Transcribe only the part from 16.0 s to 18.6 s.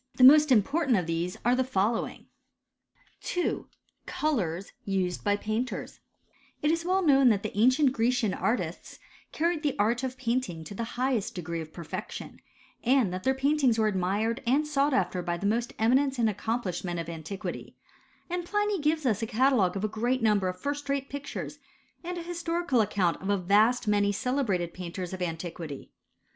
and accomplished men of antiquity; and